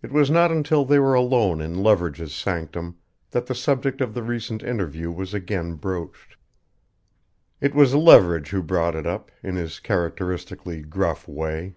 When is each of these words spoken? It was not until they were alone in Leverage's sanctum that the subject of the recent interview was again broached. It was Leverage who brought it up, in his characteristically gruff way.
It 0.00 0.12
was 0.12 0.30
not 0.30 0.50
until 0.50 0.86
they 0.86 0.98
were 0.98 1.12
alone 1.12 1.60
in 1.60 1.82
Leverage's 1.82 2.34
sanctum 2.34 2.96
that 3.32 3.44
the 3.44 3.54
subject 3.54 4.00
of 4.00 4.14
the 4.14 4.22
recent 4.22 4.62
interview 4.62 5.10
was 5.12 5.34
again 5.34 5.74
broached. 5.74 6.38
It 7.60 7.74
was 7.74 7.94
Leverage 7.94 8.48
who 8.48 8.62
brought 8.62 8.96
it 8.96 9.06
up, 9.06 9.30
in 9.42 9.56
his 9.56 9.78
characteristically 9.78 10.80
gruff 10.80 11.28
way. 11.28 11.74